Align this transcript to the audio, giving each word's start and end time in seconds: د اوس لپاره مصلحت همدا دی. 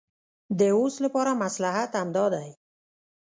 د 0.59 0.61
اوس 0.77 0.95
لپاره 1.05 1.39
مصلحت 1.43 1.91
همدا 1.99 2.25
دی. 2.35 2.49